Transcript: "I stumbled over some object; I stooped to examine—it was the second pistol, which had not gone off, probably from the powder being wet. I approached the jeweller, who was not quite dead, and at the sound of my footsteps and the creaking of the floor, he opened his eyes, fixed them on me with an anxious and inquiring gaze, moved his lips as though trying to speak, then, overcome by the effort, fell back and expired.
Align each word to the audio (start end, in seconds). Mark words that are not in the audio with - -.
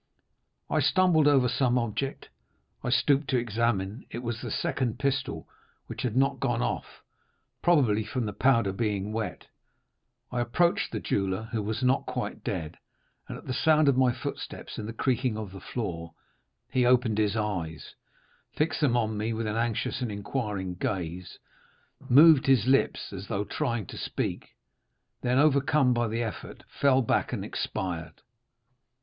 "I 0.67 0.79
stumbled 0.79 1.27
over 1.27 1.47
some 1.47 1.77
object; 1.77 2.29
I 2.83 2.89
stooped 2.89 3.27
to 3.27 3.37
examine—it 3.37 4.23
was 4.23 4.41
the 4.41 4.49
second 4.49 4.97
pistol, 4.97 5.47
which 5.85 6.01
had 6.01 6.17
not 6.17 6.39
gone 6.39 6.63
off, 6.63 7.03
probably 7.61 8.03
from 8.03 8.25
the 8.25 8.33
powder 8.33 8.71
being 8.71 9.13
wet. 9.13 9.45
I 10.31 10.41
approached 10.41 10.91
the 10.91 10.99
jeweller, 10.99 11.49
who 11.51 11.61
was 11.61 11.83
not 11.83 12.07
quite 12.07 12.43
dead, 12.43 12.77
and 13.27 13.37
at 13.37 13.45
the 13.45 13.53
sound 13.53 13.87
of 13.87 13.95
my 13.95 14.11
footsteps 14.11 14.79
and 14.79 14.87
the 14.89 14.93
creaking 14.93 15.37
of 15.37 15.51
the 15.51 15.59
floor, 15.61 16.15
he 16.71 16.83
opened 16.83 17.19
his 17.19 17.35
eyes, 17.35 17.93
fixed 18.55 18.81
them 18.81 18.97
on 18.97 19.17
me 19.19 19.33
with 19.33 19.45
an 19.45 19.55
anxious 19.55 20.01
and 20.01 20.11
inquiring 20.11 20.73
gaze, 20.73 21.37
moved 22.09 22.47
his 22.47 22.65
lips 22.65 23.13
as 23.13 23.27
though 23.27 23.43
trying 23.43 23.85
to 23.85 23.99
speak, 23.99 24.55
then, 25.21 25.37
overcome 25.37 25.93
by 25.93 26.07
the 26.07 26.23
effort, 26.23 26.63
fell 26.67 27.03
back 27.03 27.31
and 27.31 27.45
expired. 27.45 28.19